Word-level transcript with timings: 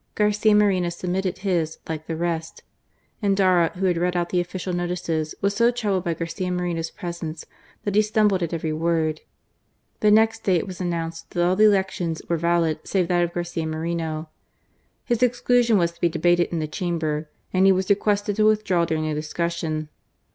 Garcia 0.15 0.55
Moreno 0.55 0.89
submitted 0.89 1.37
his, 1.37 1.77
like 1.87 2.07
the 2.07 2.15
rest. 2.15 2.63
Endara, 3.21 3.71
who 3.75 3.85
had 3.85 3.93
to 3.93 4.01
read 4.01 4.17
out 4.17 4.29
the 4.29 4.39
official 4.39 4.73
i8o 4.73 4.77
GARCIA 4.87 4.87
MORENO. 4.87 4.89
notices, 5.23 5.35
was 5.41 5.55
so 5.55 5.69
troubled 5.69 6.03
by 6.05 6.13
Garcia 6.15 6.49
Moreno's^ 6.49 6.95
presence, 6.95 7.45
that 7.83 7.93
he 7.93 8.01
stumbled 8.01 8.41
at 8.41 8.51
every 8.51 8.73
word. 8.73 9.21
The 9.99 10.09
next 10.09 10.43
day 10.43 10.55
it 10.55 10.65
was 10.65 10.81
announced 10.81 11.29
that 11.29 11.43
all 11.45 11.55
the 11.55 11.65
elections 11.65 12.23
were 12.27 12.37
valid 12.37 12.79
save 12.83 13.09
that 13.09 13.23
of 13.23 13.33
Garcia 13.33 13.67
Moreno. 13.67 14.29
His 15.05 15.21
ex 15.21 15.39
clusion 15.39 15.77
was 15.77 15.91
to 15.91 16.01
be 16.01 16.09
debated 16.09 16.51
in 16.51 16.57
the 16.57 16.67
Chamber, 16.67 17.29
and 17.53 17.67
he 17.67 17.71
was' 17.71 17.87
requested 17.91 18.37
to 18.37 18.47
withdraw 18.47 18.85
during 18.85 19.07
the 19.07 19.13
discussion. 19.13 19.89